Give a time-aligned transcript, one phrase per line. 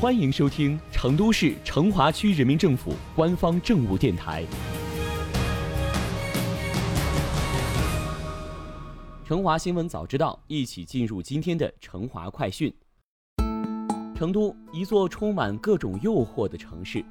[0.00, 4.44] 欢迎收听成都市成华区人民政府官方政务电台。
[9.26, 12.72] 成华新闻早知道，一起进入今天的成华快讯。
[14.14, 17.04] 成都，一座充满各种诱惑的城市，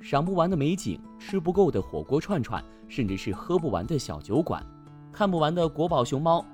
[0.00, 4.66] 赏不完的美景，吃不够的火锅串串，甚至是喝不完的小酒馆，
[5.12, 6.44] 看不完的国宝熊猫，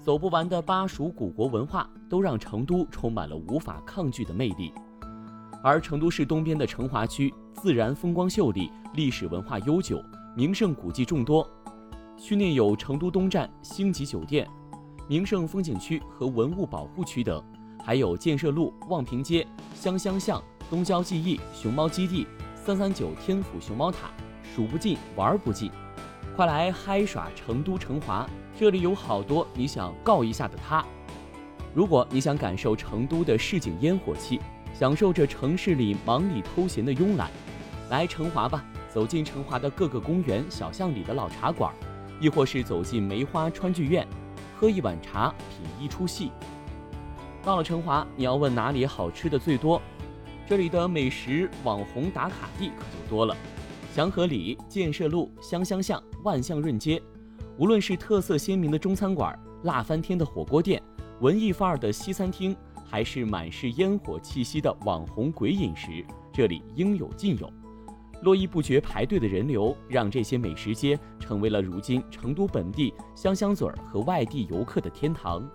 [0.00, 4.72] 走不完的巴蜀古国文化，都让成都充满了无法抗拒的魅力。
[5.66, 10.00] 而成都市东边的成华区，自然风光秀丽，历史文化悠久，
[10.36, 11.44] 名胜古迹众多。
[12.16, 14.48] 区内有成都东站星级酒店、
[15.08, 17.42] 名胜风景区和文物保护区等，
[17.84, 19.44] 还有建设路、望平街、
[19.74, 24.12] 香香巷、东郊记忆熊猫基地、三三九天府熊猫塔，
[24.44, 25.68] 数不尽，玩不尽。
[26.36, 28.24] 快来嗨耍成都成华，
[28.56, 30.86] 这里有好多你想告一下的他。
[31.74, 34.40] 如果你想感受成都的市井烟火气。
[34.78, 37.30] 享受着城市里忙里偷闲的慵懒，
[37.88, 38.62] 来成华吧！
[38.92, 41.72] 走进成华的各个公园、小巷里的老茶馆，
[42.20, 44.06] 亦或是走进梅花川剧院，
[44.54, 46.30] 喝一碗茶，品一出戏。
[47.42, 49.80] 到了成华，你要问哪里好吃的最多？
[50.46, 53.34] 这里的美食网红打卡地可就多了：
[53.94, 57.02] 祥和里、建设路、香香巷、万象润街。
[57.56, 60.82] 无论是特色鲜明的中餐馆、辣翻天的火锅店、
[61.20, 62.54] 文艺范儿的西餐厅。
[62.88, 67.52] 还是满是烟火气息的网红鬼饮食，这里应有尽有。
[68.22, 75.46] 络绎不绝排队的人流，让这些美食街成为了如今成都本地香香嘴儿和外地游客的天堂。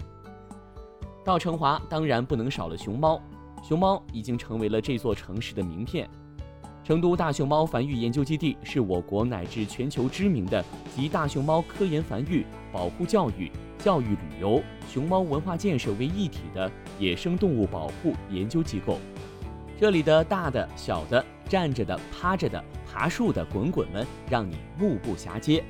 [1.25, 3.19] 到成华当然不能少了熊猫，
[3.63, 6.07] 熊猫已经成为了这座城市的名片。
[6.91, 10.61] 成都大熊猫繁育研究基地是我国乃至全球知名的
[10.93, 13.49] 集大熊猫科研繁育、保护教育。
[13.79, 16.69] 教育、旅游、熊猫文化建设为一体的
[16.99, 18.99] 野生动物保护研究机构，
[19.79, 25.63] 这里的大的、小的、站着的、趴着的、爬树的滚滚们，让你目不暇接。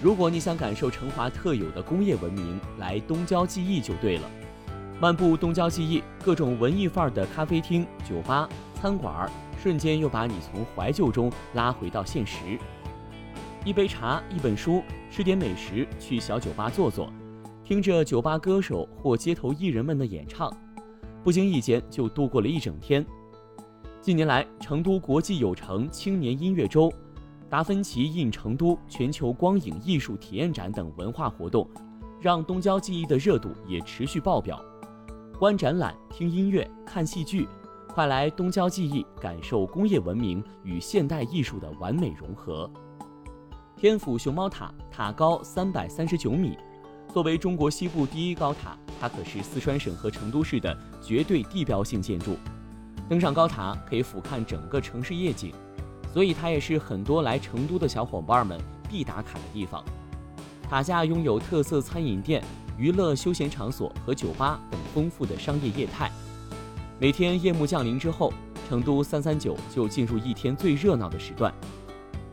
[0.00, 4.30] 如果你想感受成华特有的工业文明，来东郊记忆就对了。
[5.00, 8.48] 漫步东郊记忆，各种文艺范儿的咖啡厅、酒吧、
[8.80, 9.28] 餐馆，
[9.62, 12.58] 瞬间又把你从怀旧中拉回到现实。
[13.64, 17.12] 一杯茶，一本书，吃点美食，去小酒吧坐坐，
[17.62, 20.50] 听着酒吧歌手或街头艺人们的演唱，
[21.22, 23.04] 不经意间就度过了一整天。
[24.00, 26.90] 近年来，成都国际有城青年音乐周、
[27.50, 31.68] 达芬奇印成都全球光影艺术体验展等文化活动，
[32.18, 34.64] 让东郊记忆的热度也持续爆表。
[35.38, 37.46] 观展览、听音乐、看戏剧，
[37.90, 42.70] 快来东郊记忆，感受工业文明与现代艺术的完美融合。
[43.76, 46.56] 天府熊猫塔塔高三百三十九米，
[47.12, 52.36] 作为中国西部第一高塔，它可是四川省和成都市的绝对地标性建筑。
[53.08, 55.52] 登上高塔可以俯瞰整个城市夜景，
[56.14, 59.84] 所以它也是很多来成都的小伙伴们必打卡的地方。
[60.62, 62.40] 塔下拥有特色餐饮店、
[62.78, 66.08] 娱乐休闲场所和酒吧等丰富的商业业态。
[67.00, 68.30] 每天夜幕降临之后，
[68.68, 71.50] 成都三三九就进入一天最热闹的时段。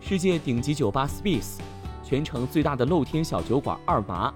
[0.02, 1.60] 世界顶级酒吧 Space，
[2.04, 4.34] 全城最大的露天小酒馆二麻，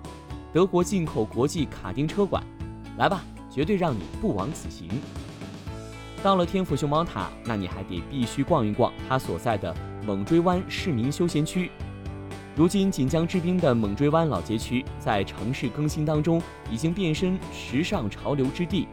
[0.53, 2.41] 德国进口国际卡丁车馆，
[2.97, 4.87] 来吧，绝对让你不枉此行。
[6.23, 9.75] 到了天府熊猫塔，那你还得必须逛一逛它所在的
[10.07, 11.69] 猛追湾市民休闲区。
[12.55, 18.87] 如今锦江之滨的猛追湾老街区，在城市更新当中，已经变身时尚潮流之地，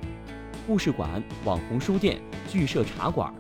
[0.69, 1.11] 故事馆、
[1.47, 3.35] 网红书店、剧社茶馆。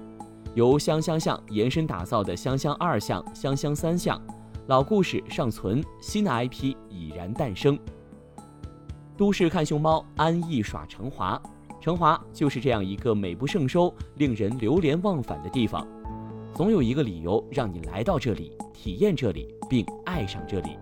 [0.54, 4.18] 由香香巷延伸打造的香香二巷、香香三巷，
[4.66, 7.78] 老故事尚存，新的 IP 已然诞生。
[9.14, 11.38] 都市看熊猫，安逸耍成华，
[11.78, 15.86] 成华就是这样一个美不胜收、令人流连忘返的地方。
[16.54, 20.78] 总有一个理由让你来到这里，体验这里，并爱上这里。